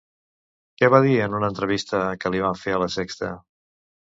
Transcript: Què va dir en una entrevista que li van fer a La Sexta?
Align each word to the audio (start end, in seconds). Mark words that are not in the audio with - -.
Què 0.81 0.87
va 0.93 1.01
dir 1.07 1.13
en 1.27 1.35
una 1.41 1.49
entrevista 1.53 2.01
que 2.25 2.33
li 2.37 2.41
van 2.47 2.61
fer 2.63 2.77
a 2.79 2.83
La 2.85 2.89
Sexta? 2.99 3.31